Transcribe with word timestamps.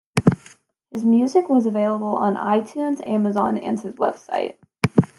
His 0.89 1.05
music 1.05 1.45
is 1.51 1.67
available 1.67 2.15
on 2.15 2.33
iTunes, 2.35 3.07
Amazon, 3.07 3.59
and 3.59 3.79
his 3.79 3.93
web 3.99 4.17
site. 4.17 4.57